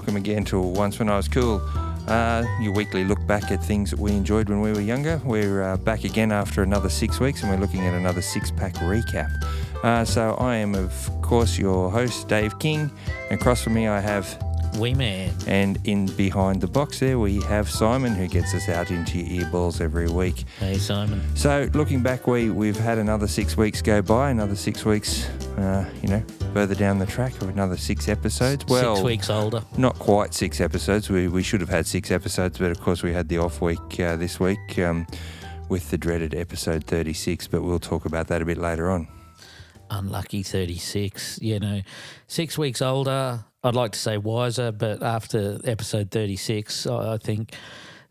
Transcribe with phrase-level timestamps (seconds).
[0.00, 1.60] welcome again to Once When I Was Cool.
[2.08, 5.20] Uh, your weekly look back at things that we enjoyed when we were younger.
[5.26, 8.72] We're uh, back again after another six weeks and we're looking at another six pack
[8.76, 9.28] recap.
[9.84, 12.90] Uh, so I am, of course, your host, Dave King.
[13.30, 14.42] And across from me, I have
[14.78, 15.34] Wee man.
[15.46, 19.44] and in behind the box there, we have Simon, who gets us out into your
[19.44, 20.46] earballs every week.
[20.60, 21.20] Hey, Simon.
[21.36, 25.28] So, looking back, we, we've had another six weeks go by, another six weeks,
[25.58, 26.22] uh, you know,
[26.52, 28.64] further down the track of another six episodes.
[28.66, 29.62] Well, Six weeks older.
[29.76, 31.08] not quite six episodes.
[31.10, 34.00] We, we should have had six episodes, but of course, we had the off week
[34.00, 35.06] uh, this week um,
[35.68, 39.06] with the dreaded episode 36, but we'll talk about that a bit later on.
[39.90, 41.38] Unlucky 36.
[41.42, 41.80] You know,
[42.26, 43.44] six weeks older.
[43.62, 47.54] I'd like to say wiser, but after episode 36, I I think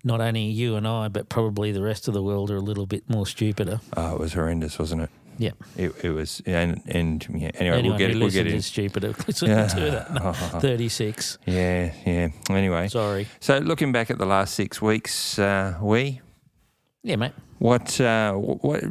[0.03, 2.85] not only you and I, but probably the rest of the world are a little
[2.85, 3.79] bit more stupider.
[3.97, 5.09] Oh, it was horrendous, wasn't it?
[5.39, 5.51] Yeah.
[5.77, 8.55] It, it was, and, and yeah, anyway, Anyone we'll get, who we'll get in.
[8.55, 9.13] is stupider.
[9.25, 9.67] Listen Yeah.
[9.67, 10.13] to that.
[10.13, 11.37] No, 36.
[11.45, 12.27] Yeah, yeah.
[12.49, 13.27] Anyway, Sorry.
[13.39, 16.19] so looking back at the last six weeks, uh, we
[17.03, 17.31] Yeah, mate.
[17.59, 18.83] what uh, what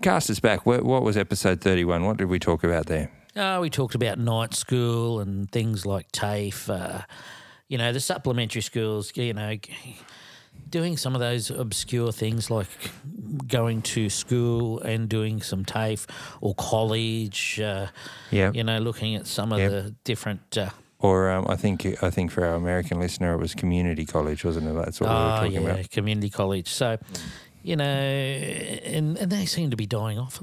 [0.00, 0.64] cast us back?
[0.64, 2.04] What, what was episode thirty-one?
[2.06, 3.10] What did we talk about there?
[3.36, 7.02] Oh, we talked about night school and things like TAFE, uh,
[7.68, 9.56] you know, the supplementary schools, you know,
[10.68, 12.66] doing some of those obscure things like
[13.46, 16.06] going to school and doing some TAFE
[16.40, 17.86] or college, uh,
[18.30, 19.70] Yeah, you know, looking at some of Yep.
[19.70, 20.58] the different.
[20.58, 24.44] Uh, or um, I think I think for our American listener, it was community college,
[24.44, 24.74] wasn't it?
[24.74, 25.90] That's what we were oh, talking yeah, about.
[25.90, 26.68] community college.
[26.68, 26.98] So,
[27.62, 30.40] you know, and, and they seem to be dying off.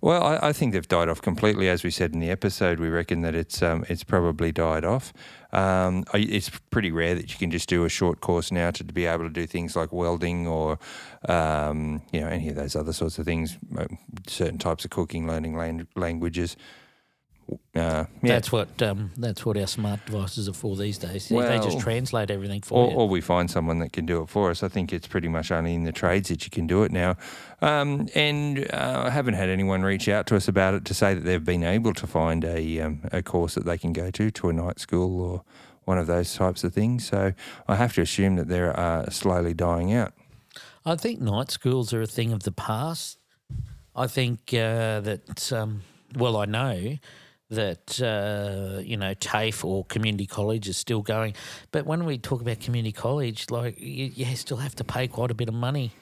[0.00, 2.78] Well, I, I think they've died off completely, as we said in the episode.
[2.80, 5.12] We reckon that it's um, it's probably died off.
[5.52, 9.06] Um, it's pretty rare that you can just do a short course now to be
[9.06, 10.78] able to do things like welding or
[11.28, 13.56] um, you know any of those other sorts of things.
[13.78, 13.86] uh,
[14.26, 16.56] Certain types of cooking, learning lang- languages.
[17.50, 18.06] Uh, yeah.
[18.22, 21.28] That's what um, that's what our smart devices are for these days.
[21.28, 22.96] They- they just translate everything for or, you.
[22.96, 24.62] or we find someone that can do it for us.
[24.62, 27.16] I think it's pretty much only in the trades that you can do it now.
[27.60, 31.14] Um, and uh, I haven't had anyone reach out to us about it to say
[31.14, 34.30] that they've been able to find a, um, a course that they can go to,
[34.30, 35.42] to a night school or
[35.84, 37.06] one of those types of things.
[37.06, 37.32] So
[37.68, 40.14] I have to assume that they're uh, slowly dying out.
[40.86, 43.18] I think night schools are a thing of the past.
[43.96, 45.82] I think uh, that, um,
[46.16, 46.96] well, I know
[47.50, 51.34] that, uh, you know, TAFE or community college is still going.
[51.72, 55.30] But when we talk about community college, like, you, you still have to pay quite
[55.30, 55.92] a bit of money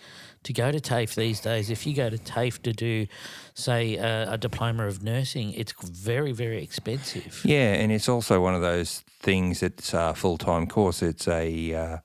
[0.45, 1.71] to go to TAFE these days.
[1.71, 3.07] If you go to TAFE to do,
[3.55, 7.43] say, a diploma of nursing, it's very, very expensive.
[7.45, 11.03] Yeah, and it's also one of those things that's a full time course.
[11.03, 11.97] It's a uh,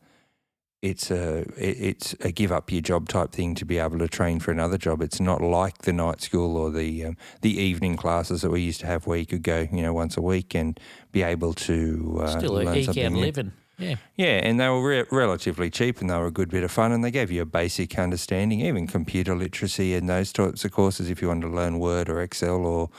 [0.90, 4.08] it's a it- it's a give up your job type thing to be able to
[4.08, 5.02] train for another job.
[5.02, 8.80] It's not like the night school or the um, the evening classes that we used
[8.82, 10.80] to have, where you could go you know once a week and
[11.12, 13.52] be able to uh, Still learn eke out living.
[13.80, 13.96] Yeah.
[14.16, 16.92] Yeah, and they were re- relatively cheap and they were a good bit of fun
[16.92, 21.12] and they gave you a basic understanding, even computer literacy and those types of courses
[21.12, 22.90] if you wanted to learn Word or Excel or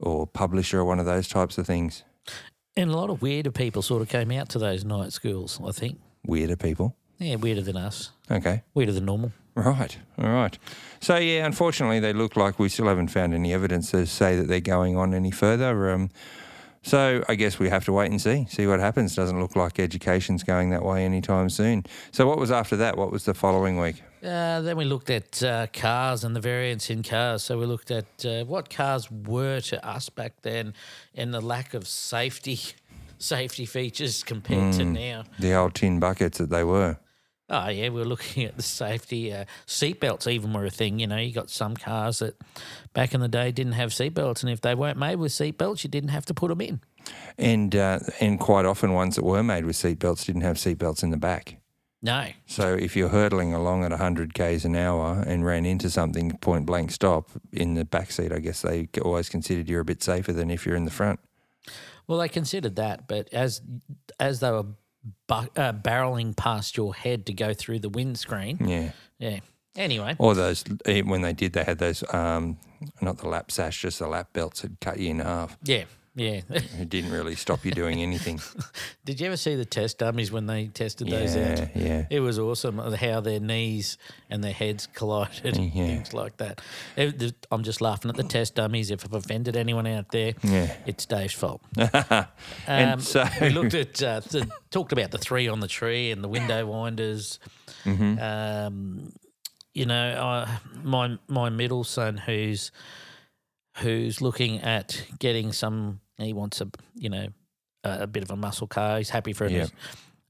[0.00, 2.04] or Publisher or one of those types of things.
[2.76, 5.72] And a lot of weirder people sort of came out to those night schools, I
[5.72, 5.98] think.
[6.26, 6.96] Weirder people.
[7.18, 8.10] Yeah, weirder than us.
[8.30, 8.62] Okay.
[8.74, 9.32] Weirder than normal.
[9.54, 10.58] Right, all right.
[11.00, 14.48] So yeah, unfortunately, they look like we still haven't found any evidence to say that
[14.48, 15.90] they're going on any further.
[15.90, 16.10] Um,
[16.82, 19.14] so I guess we have to wait and see, see what happens.
[19.14, 21.84] Doesn't look like education's going that way anytime soon.
[22.10, 22.98] So what was after that?
[22.98, 24.02] What was the following week?
[24.22, 27.42] Uh, then we looked at uh, cars and the variance in cars.
[27.42, 30.74] So we looked at uh, what cars were to us back then
[31.14, 32.58] and the lack of safety
[33.18, 35.24] safety features compared to now.
[35.38, 36.98] The old tin buckets that they were.
[37.50, 39.32] Oh, yeah, we were looking at the safety.
[39.32, 40.98] Uh, seatbelts even were a thing.
[40.98, 42.40] You know, you got some cars that
[42.94, 44.42] back in the day didn't have seatbelts.
[44.42, 46.80] And if they weren't made with seatbelts, you didn't have to put them in.
[47.36, 51.10] And uh, and quite often ones that were made with seatbelts didn't have seatbelts in
[51.10, 51.58] the back.
[52.00, 52.28] No.
[52.46, 56.66] So if you're hurtling along at 100 k's an hour and ran into something point
[56.66, 60.32] blank stop in the back seat, I guess they always considered you're a bit safer
[60.32, 61.20] than if you're in the front.
[62.06, 63.62] Well, they considered that, but as
[64.20, 64.66] as they were
[65.28, 68.92] bu- uh, barreling past your head to go through the windscreen, Yeah.
[69.18, 69.40] yeah.
[69.76, 72.58] Anyway, Or those eh, when they did, they had those um,
[73.00, 75.58] not the lap sash, just the lap belts that cut you in half.
[75.64, 75.84] yeah,
[76.16, 76.40] yeah.
[76.80, 78.40] It didn't really stop you doing anything.
[79.04, 81.58] Did you ever see the test dummies when they tested those out?
[81.58, 82.06] yeah, yeah.
[82.10, 83.98] It was awesome uh, how their knees
[84.30, 85.86] and their heads collided, and Yeah.
[85.86, 86.60] things like that.
[87.50, 88.90] I'm just laughing at the test dummies.
[88.90, 90.74] If I've offended anyone out there, Yeah.
[90.86, 91.62] it's Dave's fault.
[91.76, 96.10] And Um, so- we looked at uh, the, talked about the three on the tree
[96.10, 97.38] and the window winders.
[97.84, 98.18] Mm-hmm.
[98.20, 99.12] Um,
[99.72, 102.70] you know, I, my my middle son who's
[103.78, 106.00] who's looking at getting some.
[106.18, 107.28] He wants a you know
[107.84, 108.98] a, a bit of a muscle car.
[108.98, 109.66] He's happy for an Yeah.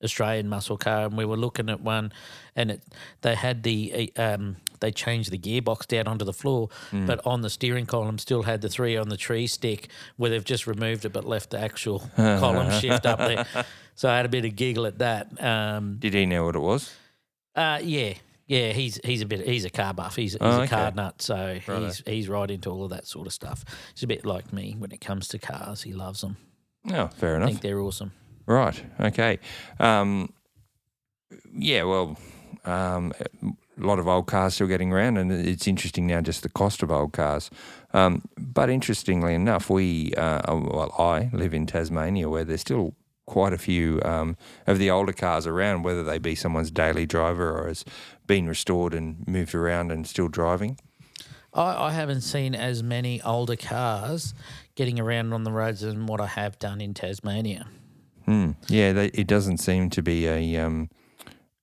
[0.03, 2.13] Australian muscle car, and we were looking at one,
[2.57, 2.83] and it
[3.23, 7.07] they had the um, they changed the gearbox down onto the floor, Hmm.
[7.07, 10.45] but on the steering column still had the three on the tree stick where they've
[10.45, 13.47] just removed it but left the actual column shift up there.
[13.97, 15.41] So I had a bit of giggle at that.
[15.41, 16.93] Um, Did he know what it was?
[17.55, 18.15] uh, yeah,
[18.47, 20.17] yeah, he's he's a bit he's a car buff.
[20.17, 20.97] He's, he's Oh, a car okay.
[20.97, 21.35] nut, so
[21.67, 21.85] Righto.
[21.85, 23.65] he's he's right into all of that sort of stuff.
[23.95, 25.83] He's a bit like me when it comes to cars.
[25.83, 26.37] He loves them.
[26.93, 27.49] Oh, fair enough.
[27.49, 28.13] I think they're awesome.
[28.47, 28.83] Right.
[29.01, 29.39] Okay.
[29.81, 30.33] Um,
[31.55, 31.85] yeah.
[31.85, 32.19] Well,
[32.65, 33.13] um,
[33.43, 36.83] a lot of old cars still getting around, and it's interesting now just the cost
[36.83, 37.51] of old cars.
[37.93, 42.95] Um, but interestingly enough, we uh, well, I live in Tasmania, where there's still
[43.27, 44.37] quite a few um,
[44.67, 47.85] of the older cars around, whether they be someone's daily driver or has
[48.27, 50.79] been restored and moved around and still driving.
[51.53, 54.35] I, I haven't seen as many older cars
[54.75, 57.67] getting around on the roads than what I have done in Tasmania.
[58.25, 58.53] Hmm.
[58.69, 60.57] Yeah, they, it doesn't seem to be a.
[60.57, 60.91] Um,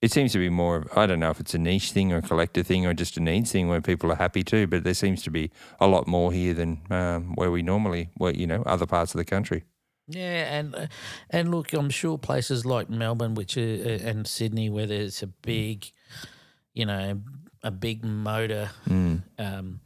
[0.01, 2.17] it seems to be more of I don't know if it's a niche thing or
[2.17, 4.67] a collector thing or just a needs thing where people are happy too.
[4.67, 8.33] But there seems to be a lot more here than um, where we normally, where
[8.33, 9.63] you know, other parts of the country.
[10.11, 10.87] Yeah, and uh,
[11.29, 15.27] and look, I'm sure places like Melbourne, which are, uh, and Sydney, where there's a
[15.27, 15.91] big,
[16.73, 17.21] you know,
[17.63, 18.71] a big motor,
[19.39, 19.79] um,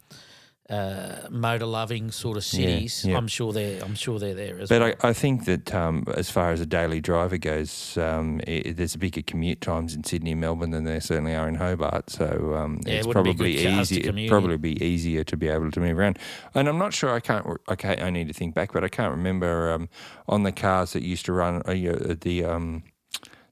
[0.68, 3.04] uh, motor loving sort of cities.
[3.04, 3.16] yeah.
[3.16, 4.94] I'm sure they're I'm sure they're there as But well.
[5.02, 8.96] I, I think that um, as far as a daily driver goes, um, i there's
[8.96, 12.10] bigger commute times in Sydney and Melbourne than there certainly are in Hobart.
[12.10, 14.08] So um, Yeah, it it's wouldn't probably good cars to easy.
[14.08, 16.18] It'd probably be easier to be able to move around.
[16.54, 17.14] And I'm not sure.
[17.14, 17.46] I can't.
[17.68, 18.02] I can't.
[18.02, 19.88] I need to think back, but I can't remember um,
[20.28, 22.82] on the cars that used to run uh, the um,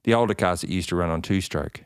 [0.03, 1.85] the older cars that used to run on two stroke.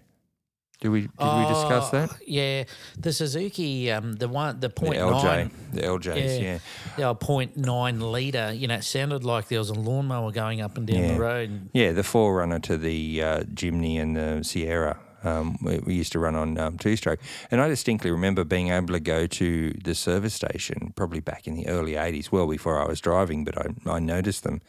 [0.80, 2.10] Did we did we discuss Oh, that?
[2.24, 2.64] Yeah,
[2.96, 6.58] the Suzuki, um, the one, the The point LJ, nine, the LJs, Yeah.
[6.96, 7.08] yeah.
[7.08, 8.52] the point nine liter.
[8.52, 11.14] You know, it sounded like there was a lawnmower going up and down Yeah.
[11.14, 11.68] the road.
[11.72, 14.98] Yeah, the forerunner to the uh, Jimny and the Sierra.
[15.24, 17.18] Um, we, we used to run on um, two stroke.
[17.50, 21.56] And I distinctly remember being able to go to the service station probably back in
[21.56, 24.60] the early 80s, well before I was driving, but I, I noticed them.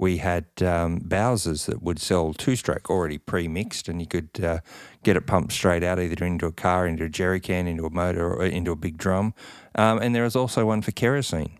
[0.00, 4.42] We had um, Bowsers that would sell two stroke already pre mixed, and you could
[4.42, 4.60] uh,
[5.02, 7.90] get it pumped straight out either into a car, into a jerry can, into a
[7.90, 9.34] motor, or into a big drum.
[9.74, 11.58] Um, and there was also one for kerosene.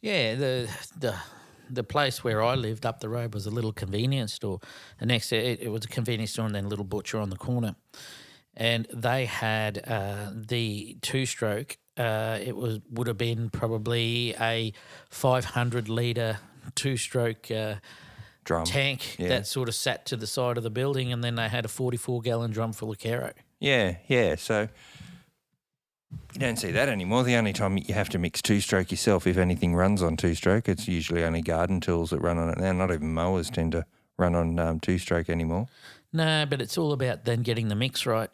[0.00, 1.16] Yeah, the the
[1.68, 4.60] the place where I lived up the road was a little convenience store,
[5.00, 7.36] and next it, it was a convenience store and then a little butcher on the
[7.36, 7.74] corner,
[8.54, 11.78] and they had uh, the two stroke.
[11.96, 14.72] Uh, it was would have been probably a
[15.10, 16.38] five hundred liter
[16.74, 17.76] two stroke uh,
[18.44, 18.64] Drum.
[18.64, 19.28] tank yeah.
[19.28, 21.68] that sort of sat to the side of the building, and then they had a
[21.68, 23.32] forty four gallon drum full of kero.
[23.60, 24.34] Yeah, yeah.
[24.36, 24.68] So
[26.32, 27.24] you don't see that anymore.
[27.24, 30.34] The only time you have to mix two stroke yourself, if anything runs on two
[30.34, 32.72] stroke, it's usually only garden tools that run on it now.
[32.72, 33.84] Not even mowers tend to
[34.18, 35.66] run on um, two stroke anymore.
[36.12, 38.30] No, but it's all about then getting the mix right.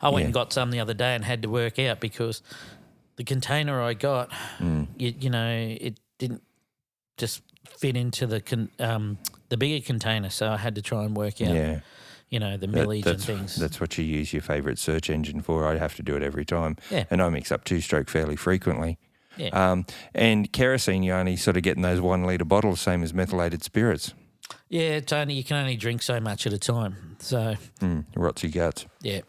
[0.00, 0.26] I went Yeah.
[0.26, 2.42] and got some the other day and had to work out because
[3.16, 4.88] the container I got, Mm.
[4.98, 6.42] you, you know, it didn't
[7.16, 7.42] just
[7.78, 9.18] fit into the con, um,
[9.48, 11.80] the bigger container, so I had to try and work out, Yeah,
[12.30, 13.56] you know, the that- and things.
[13.56, 15.66] that's what you use your favourite search engine for.
[15.66, 17.04] I have to do it every time, Yeah.
[17.10, 18.98] and I mix up two stroke fairly frequently.
[19.36, 19.48] Yeah.
[19.48, 23.12] Um, and kerosene, you're only sort of get in those one litre bottles, same as
[23.14, 24.12] methylated spirits.
[24.68, 27.16] yeah, Tony, you can only drink so much at a time.
[27.18, 28.86] So Mm, rots your guts.
[29.02, 29.20] yeah.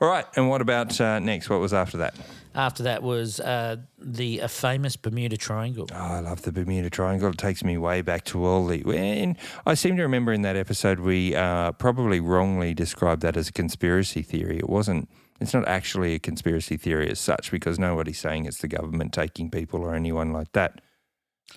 [0.00, 1.48] All right, and what about uh, next?
[1.48, 2.14] What was after that?
[2.56, 5.86] After that was uh, the a famous Bermuda Triangle.
[5.92, 7.28] Oh, I love the Bermuda Triangle.
[7.28, 8.82] It takes me way back to all the.
[8.96, 9.36] And
[9.66, 13.52] I seem to remember in that episode we uh, probably wrongly described that as a
[13.52, 14.56] conspiracy theory.
[14.56, 15.10] It wasn't.
[15.38, 19.50] It's not actually a conspiracy theory as such because nobody's saying it's the government taking
[19.50, 20.80] people or anyone like that.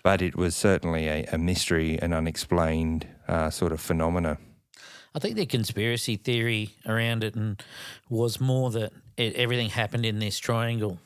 [0.03, 4.37] But it was certainly a, a mystery and unexplained uh, sort of phenomena.
[5.15, 7.61] I think the conspiracy theory around it and
[8.09, 10.97] was more that it, everything happened in this triangle,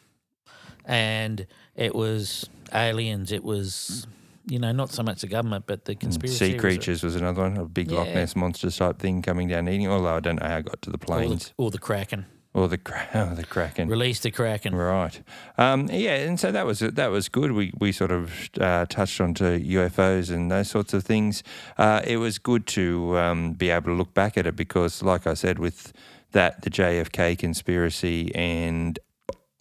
[0.86, 3.32] and it was aliens.
[3.32, 4.08] It was,
[4.48, 6.54] you know, not so much the government, but the conspiracy.
[6.54, 9.88] sea creatures was another one, a big Loch Ness monster type thing coming down eating.
[9.88, 12.26] Although I don't know how it got to the Or the, or the kraken.
[12.54, 12.80] or the
[13.16, 13.90] oh, the kraken.
[13.90, 14.76] Release the kraken.
[14.76, 15.20] Right.
[15.58, 17.54] Um, yeah, and so that was that was good.
[17.54, 21.42] We we sort of uh, touched onto UFOs and those sorts of things.
[21.78, 25.26] Uh, it was good to um, be able to look back at it because, like
[25.26, 25.94] I said, with
[26.34, 29.00] that the JFK conspiracy and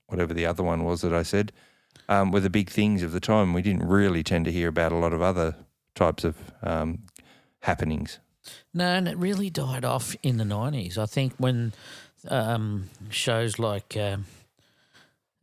[0.09, 1.53] whatever the other one was that I said
[2.09, 3.55] um, were the big things of the time.
[3.55, 5.55] We didn't really tend to hear about a lot of other
[5.95, 7.05] types of um,
[7.61, 8.19] happenings.
[8.75, 10.99] No, and it really died off in the nineties.
[10.99, 11.73] I think when
[12.29, 14.27] um, shows like um,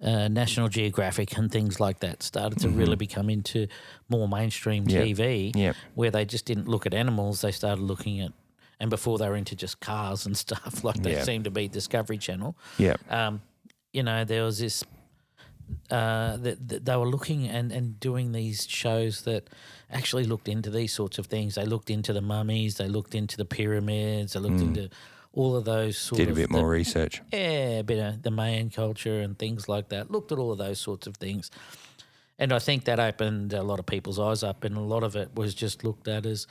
[0.03, 3.67] uh, National Geographic and things like that started to really become into
[4.09, 5.03] more mainstream Yep.
[5.05, 5.75] TV, Yep.
[5.95, 8.31] where they just didn't look at animals; they started looking at,
[8.79, 11.23] and before they were into just cars and stuff, like they Yeah.
[11.23, 12.55] seem to be Discovery Channel.
[12.77, 12.95] Yeah.
[13.09, 13.41] Um,
[13.93, 14.83] you know, there was this.
[15.91, 19.47] Uh, that, that they were looking and, and doing these shows that
[19.91, 21.53] actually looked into these sorts of things.
[21.55, 24.89] They looked into the mummies, they looked into the pyramids, they looked into
[25.31, 26.17] all of those sort.
[26.17, 27.21] Did a bit the- more research.
[27.31, 30.09] yeah, a bit of the Mayan culture and things like that.
[30.09, 31.51] Looked at all of those sorts of things.
[32.39, 35.15] And I think that opened a lot of people's eyes up, and a lot of
[35.15, 36.47] it was just looked at as,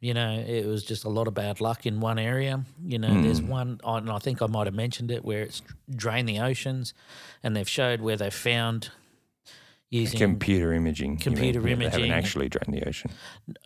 [0.00, 2.62] you know, it was just a lot of bad luck in one area.
[2.84, 3.48] You know, there's Hmm.
[3.48, 5.62] one, and I think I might have mentioned it, where it's
[5.94, 6.92] drained the oceans,
[7.42, 8.90] and they've showed where they found
[9.90, 11.10] using Computer imaging.
[11.12, 11.20] you mean.
[11.20, 13.10] Computer Yeah, They haven't actually drained the ocean.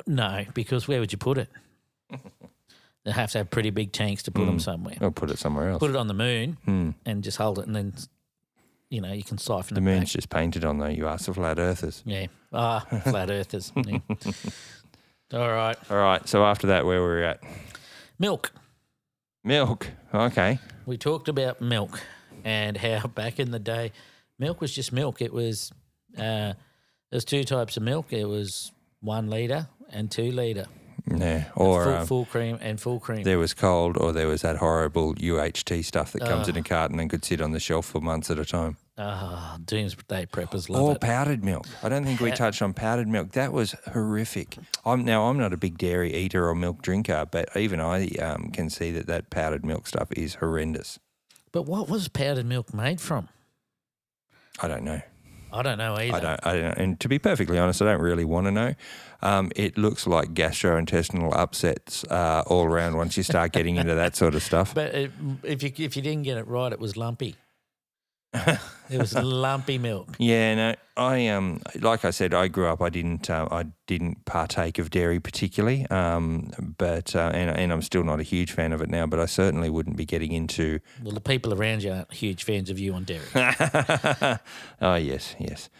[0.06, 1.48] no, because where would you put it?
[3.04, 4.96] they have to have pretty big tanks to put them somewhere.
[5.00, 5.80] Or put it somewhere else.
[5.80, 6.90] Put it on the moon Hmm.
[7.06, 7.94] and just hold it, and then
[8.90, 9.94] you know you can siphon The it back.
[9.98, 10.88] moon's just painted on though.
[10.88, 12.02] You ask the flat earthers.
[12.04, 12.26] Yeah.
[12.52, 13.72] Ah, flat earthers.
[13.86, 13.98] Yeah.
[15.32, 15.76] All right.
[15.90, 16.28] All right.
[16.28, 17.40] So after that, where were we at?
[18.18, 18.52] Milk.
[19.44, 19.88] Milk.
[20.12, 20.58] Okay.
[20.86, 22.00] We talked about milk
[22.44, 23.92] and how back in the day,
[24.38, 25.22] milk was just milk.
[25.22, 25.72] It was,
[26.18, 26.54] uh,
[27.10, 28.12] there's two types of milk.
[28.12, 30.66] It was one litre and two litre.
[31.12, 31.44] Yeah.
[31.56, 33.24] Or full, um, full cream and full cream.
[33.24, 36.60] there was cold, or there was that horrible UHT stuff that comes in Ah.
[36.60, 38.76] a carton and could sit on the shelf for months at a time.
[38.96, 40.96] Ah, doomsday preppers love Or it.
[40.96, 41.66] Or powdered milk.
[41.82, 43.32] I don't think we touched on powdered milk.
[43.32, 44.58] That was horrific.
[44.84, 48.50] I'm now I'm not a big dairy eater or milk drinker, but even I um,
[48.52, 50.98] can see that that powdered milk stuff is horrendous.
[51.50, 53.28] But what was powdered milk made from?
[54.60, 55.00] I don't know.
[55.52, 56.16] I don't know either.
[56.16, 56.46] I don't.
[56.46, 56.78] I don't.
[56.78, 58.74] And to be perfectly honest, I don't really want to know.
[59.22, 64.16] Um, it looks like gastrointestinal upsets uh, all around once you start getting into that
[64.16, 64.74] sort of stuff.
[64.80, 67.36] But it, if you if you didn't get it right, it was lumpy.
[68.32, 70.08] It was lumpy milk.
[70.18, 72.80] Yeah, no, I um, like I said, I grew up.
[72.82, 77.82] I didn't, uh, I didn't partake of dairy particularly, um, but uh, and and I'm
[77.82, 79.06] still not a huge fan of it now.
[79.06, 80.80] But I certainly wouldn't be getting into.
[81.02, 83.26] Well, the people around you aren't huge fans of you on dairy.
[84.80, 85.70] oh yes, yes,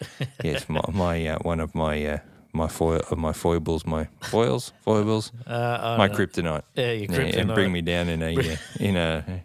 [0.42, 0.69] yes.
[0.69, 2.19] My, my uh, one of my uh,
[2.52, 6.14] my foil, uh, my foibles, my foils, foibles, Uh, my know.
[6.14, 6.62] kryptonite.
[6.75, 9.42] Yeah, your Yeah, and bring me down in a uh, in a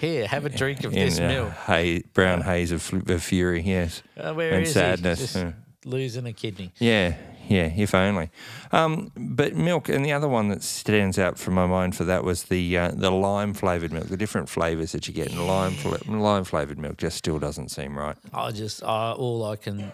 [0.00, 1.52] Here, have a drink of in this a milk.
[1.66, 3.60] hay, brown haze of, of fury.
[3.60, 4.02] Yes.
[4.16, 4.72] Uh, where and is he?
[4.72, 5.52] sadness, yeah.
[5.84, 6.72] losing a kidney.
[6.78, 7.16] Yeah,
[7.48, 8.30] yeah, if only.
[8.72, 12.24] Um, but milk, and the other one that stands out from my mind for that
[12.24, 14.06] was the uh, the lime flavored milk.
[14.06, 15.74] The different flavors that you get in lime
[16.06, 18.16] lime flavored milk just still doesn't seem right.
[18.32, 19.92] I just I, all I can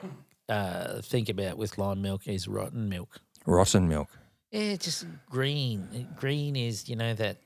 [0.48, 3.20] uh, think about with lime milk is rotten milk.
[3.44, 4.08] Rotten milk.
[4.52, 6.06] Yeah, just green.
[6.16, 7.38] Green is you know that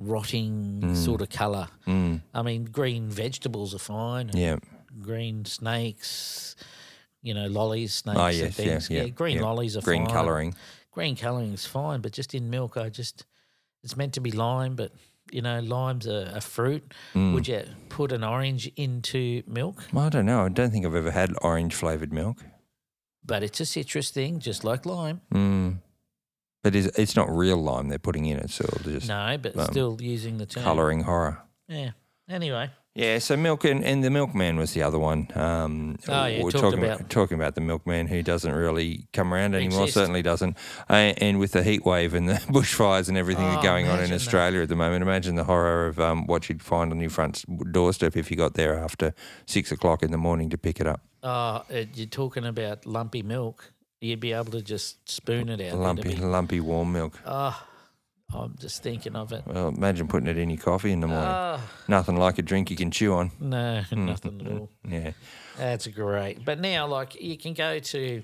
[0.00, 0.96] rotting Mm.
[0.96, 1.68] sort of colour.
[1.86, 4.30] I mean, green vegetables are fine.
[4.34, 4.56] Yeah.
[5.00, 6.56] Green snakes.
[7.22, 8.90] You know, lollies, snakes, Oh and yes, yeah, things.
[8.90, 9.06] yeah.
[9.08, 9.42] green yeah.
[9.42, 9.84] lollies are fine.
[9.84, 10.14] green fine.
[10.14, 10.54] colouring.
[10.90, 13.26] green colouring is fine, but just in milk, I just
[13.84, 14.92] it's meant to be lime, but
[15.30, 16.82] you know, lime's a, a fruit.
[17.14, 17.34] Mm.
[17.34, 19.84] Would you put an orange into milk?
[19.94, 20.44] I don't know.
[20.46, 22.38] I don't think I've ever had orange flavored milk.
[23.24, 25.20] But it's a citrus thing, just like lime.
[25.32, 25.76] Mm.
[26.62, 29.56] But it's, it's not real lime they're putting in it, so they're just No, but
[29.56, 30.62] um, still using the term.
[30.62, 31.38] colouring horror.
[31.68, 31.90] Yeah.
[32.28, 35.26] Anyway, Yeah, so milk and, and the milkman was the other one.
[35.34, 39.32] Um, Oh, yeah, we're talked talking about- talking about the milkman who doesn't really come
[39.34, 39.82] around anymore.
[39.84, 39.94] Exist.
[39.94, 40.56] Certainly doesn't.
[40.88, 43.98] Uh, and with the heat wave and the bushfires and everything Oh, going on in
[44.00, 44.16] imagine that.
[44.16, 47.44] Australia at the moment, imagine the horror of um, what you'd find on your front
[47.72, 49.12] doorstep if you got there after
[49.46, 51.00] six o'clock in the morning to pick it up.
[51.24, 51.62] uh,
[51.94, 53.72] you're talking about lumpy milk.
[54.00, 55.78] You'd be able to just spoon it out.
[55.78, 57.18] Lumpy, be- lumpy warm milk.
[57.26, 57.62] Oh,
[58.34, 59.42] I'm just thinking of it.
[59.46, 61.28] Well, imagine putting it in your coffee in the morning.
[61.28, 63.30] Oh, Nothing like a drink you can chew on.
[63.40, 64.06] no, Hmm.
[64.06, 64.70] nothing at all.
[64.88, 65.12] Yeah.
[65.58, 66.44] That's great.
[66.44, 68.22] But now, like, you can go to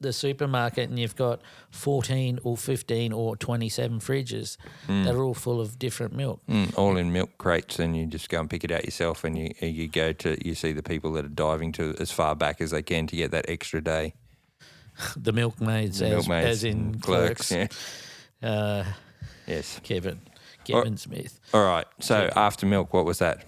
[0.00, 4.56] the supermarket and you've got 14 or 15 or 27 fridges
[4.88, 6.40] that are all full of different milk.
[6.48, 9.38] Mm, all in milk crates, and you just go and pick it out yourself, and
[9.38, 12.60] you you go to you see the people that are diving to as far back
[12.60, 14.14] as they can to get that extra day.
[15.16, 17.52] The milkmaids, The as, milkmaids as in and clerks.
[17.52, 17.68] Yeah.
[18.42, 18.84] Uh,
[19.46, 19.80] Yes.
[19.84, 20.20] Kevin,
[20.64, 21.38] Kevin Smith.
[21.54, 21.86] All right.
[22.00, 23.44] So after milk, what was that?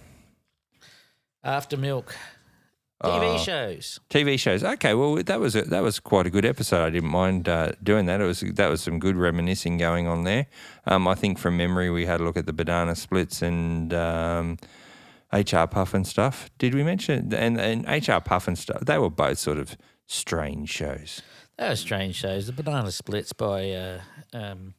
[1.42, 2.14] After milk,
[3.02, 4.00] TV Uh, shows.
[4.10, 4.62] TV shows.
[4.62, 4.94] Okay.
[4.94, 6.84] Well, that was a, that was quite a good episode.
[6.84, 8.20] I didn't mind uh, doing that.
[8.20, 10.46] It was that was some good reminiscing going on there.
[10.86, 13.92] Um, I think from memory, we had a look at the banana splits and.
[13.94, 14.58] Um,
[15.30, 16.48] HR Pufnstuf.
[16.56, 18.86] Did we mention and and HR Pufnstuf?
[18.86, 19.76] They were both sort of
[20.08, 21.22] strange shows.
[21.56, 22.46] They were strange shows.
[22.46, 24.00] The Banana Splits by uh,
[24.32, 24.74] um,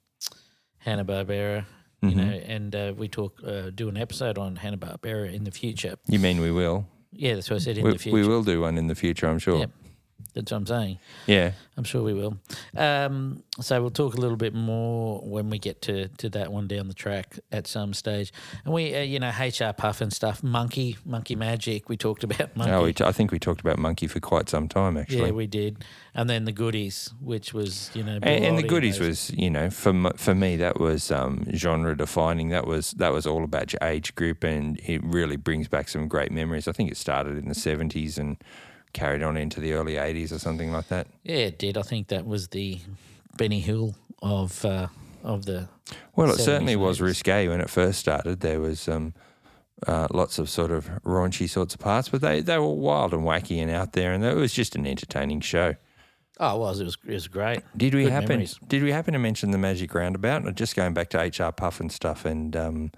[0.79, 1.65] Hanna Barbera.
[2.01, 2.17] You Mm-hmm.
[2.17, 5.95] know, and uh, we talk uh, do an episode on Hanna Barbera in the future.
[6.07, 6.87] You mean we will?
[7.11, 8.15] Yeah, that's what I said in we, the future.
[8.15, 9.59] we will do one in the future, I'm sure.
[9.59, 9.71] Yep.
[10.33, 10.99] That's what I'm saying.
[11.27, 11.51] Yeah.
[11.75, 12.37] I'm sure we will.
[12.77, 16.67] Um, so we'll talk a little bit more when we get to, to that one
[16.67, 18.31] down the track at some stage.
[18.65, 21.89] And we, uh, you know, HR Pufnstuf, Monkey, Monkey Magic.
[21.89, 22.73] We talked about Monkey.
[22.73, 25.27] Oh, t- I think we talked about Monkey for quite some time, actually.
[25.27, 25.83] yeah, we did.
[26.13, 29.69] And then the goodies, which was, you know, and, and the goodies was, you know,
[29.69, 32.49] for m- for me that was um, genre defining.
[32.49, 36.07] That was that was all about your age group, and it really brings back some
[36.07, 36.67] great memories.
[36.67, 38.37] I think it started in the seventies and
[38.93, 41.07] carried on into the early eighties or something like that.
[41.23, 41.77] Yeah, it did.
[41.77, 42.79] I think that was the
[43.37, 44.87] Benny Hill of uh,
[45.23, 45.67] of the.
[46.15, 48.41] Well, it certainly was risque when it first started.
[48.41, 49.13] There was um,
[49.87, 53.23] uh, lots of sort of raunchy sorts of parts, but they, they were wild and
[53.23, 55.75] wacky and out there, and it was just an entertaining show.
[56.39, 56.79] Oh, it was.
[56.79, 56.97] It was.
[57.07, 57.61] It was great.
[57.75, 58.29] Did we Good happen?
[58.29, 58.59] memories.
[58.67, 60.45] Did we happen to mention the Magic Roundabout?
[60.45, 62.91] Or Just going back to HR Pufnstuf, and um,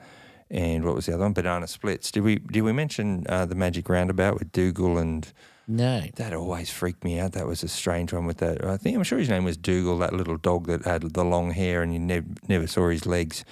[0.51, 1.33] and what was the other one?
[1.33, 2.11] Banana Splits.
[2.11, 5.31] Did we did we mention uh, the Magic Roundabout with Dougal and
[5.67, 6.01] No.
[6.17, 7.31] that always freaked me out.
[7.31, 8.63] That was a strange one with that.
[8.63, 11.51] I think I'm sure his name was Dougal, that little dog that had the long
[11.51, 13.43] hair and you never never saw his legs.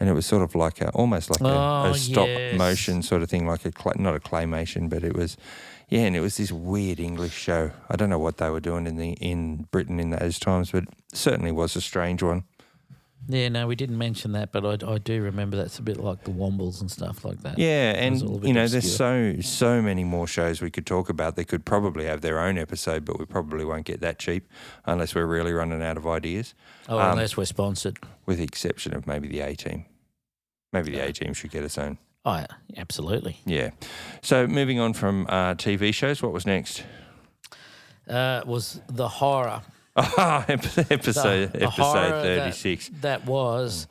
[0.00, 2.56] And it was sort of like a, almost like a, Oh, a stop yes.
[2.58, 5.36] motion sort of thing, like a cla not a claymation, but it was,
[5.90, 6.00] yeah.
[6.06, 7.70] And it was this weird English show.
[7.90, 10.84] I don't know what they were doing in the in Britain in those times, but
[11.12, 12.44] certainly was a strange one.
[13.28, 16.24] Yeah, no, we didn't mention that, but I, I do remember that's a bit like
[16.24, 17.58] the Wombles and stuff like that.
[17.58, 20.86] Yeah, was a little and you know, there's so so many more shows we could
[20.86, 21.36] talk about.
[21.36, 24.48] They could probably have their own episode, but we probably won't get that cheap
[24.86, 26.54] unless we're really running out of ideas.
[26.88, 27.98] Oh, Um, unless we're sponsored.
[28.26, 29.84] with the exception of maybe the A team.
[30.72, 31.98] Maybe the A team should get its own.
[32.24, 32.44] Oh,
[32.76, 33.38] absolutely.
[33.46, 33.70] Yeah.
[34.22, 36.82] So moving on from uh, TV shows, what was next?
[38.08, 39.62] Uh, was the horror.
[39.96, 42.90] Episode episode, The- episode that- thirty six.
[43.00, 43.86] That was,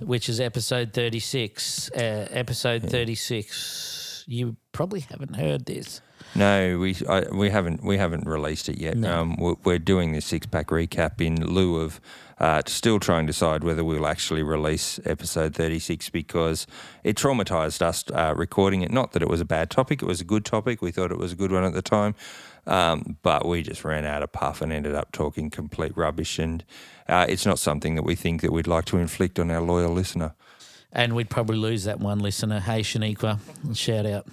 [0.00, 1.90] which is episode 36.
[1.92, 4.24] Uh, episode 36.
[4.26, 6.00] You probably haven't heard this.
[6.34, 8.96] No, we I, we haven't we haven't released it yet.
[8.96, 9.20] No.
[9.20, 12.00] Um, we're, we're doing this six pack recap in lieu of
[12.38, 16.66] uh, still trying to decide whether we'll actually release episode thirty six because
[17.02, 18.90] it traumatized us uh, recording it.
[18.90, 20.82] Not that it was a bad topic; it was a good topic.
[20.82, 22.14] We thought it was a good one at the time,
[22.66, 26.38] um, but we just ran out of puff and ended up talking complete rubbish.
[26.38, 26.64] And
[27.08, 29.92] uh, it's not something that we think that we'd like to inflict on our loyal
[29.92, 30.34] listener.
[30.92, 32.60] And we'd probably lose that one listener.
[32.60, 33.38] Hey, Shaniqua,
[33.76, 34.26] shout out.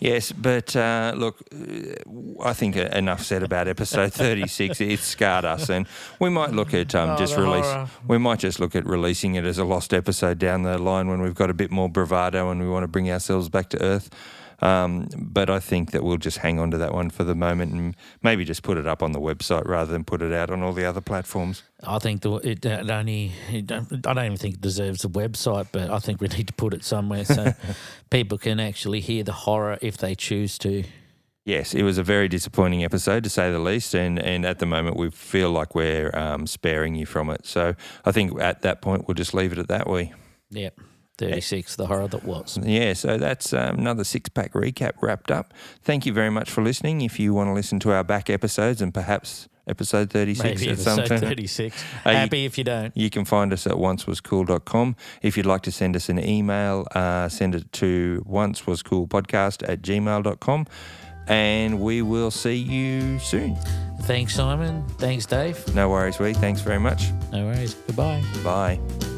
[0.00, 4.80] Yes, but uh, look, uh, I think enough said about episode 36.
[4.90, 5.86] It scarred us, and
[6.18, 7.66] we might look at um, Oh, just release.
[7.66, 7.88] horror.
[8.08, 11.20] We might just look at releasing it as a lost episode down the line when
[11.20, 14.08] we've got a bit more bravado and we want to bring ourselves back to earth.
[14.62, 17.72] Um, but I think that we'll just hang on to that one for the moment
[17.72, 20.62] and maybe just put it up on the website rather than put it out on
[20.62, 21.62] all the other platforms.
[21.82, 23.32] I think the, it, it only.
[23.50, 26.48] It don't, I don't even think it deserves a website, but I think we need
[26.48, 27.54] to put it somewhere so
[28.10, 30.84] people can actually hear the horror if they choose to.
[31.44, 34.66] Yes, it was a very disappointing episode to say the least, and, and at the
[34.66, 37.46] moment we feel like we're um, sparing you from it.
[37.46, 40.12] So I think at that point we'll just leave it at that way.
[40.50, 40.78] Yep,
[41.20, 41.76] thirty six.
[41.76, 42.58] The horror that was.
[42.62, 45.54] Yeah, so that's um, another six pack recap wrapped up.
[45.82, 47.00] Thank you very much for listening.
[47.02, 50.78] If you want to listen to our back episodes and perhaps episode 36 Maybe at
[50.78, 51.80] some episode time, thirty six.
[52.06, 52.96] you- Happy if you don't.
[52.96, 54.96] you can find us at oncewascool.com.
[55.22, 60.66] If you'd like to send us an email, uh, send it to oncewascoolpodcast at gmail.com.
[61.28, 63.54] And we will see you soon.
[64.02, 64.84] Thanks, Simon.
[64.98, 65.72] Thanks, Dave.
[65.74, 66.32] No worries, we.
[66.34, 67.04] Thanks very much.
[67.30, 67.74] No worries.
[67.74, 68.24] Goodbye.
[68.42, 69.09] Bye.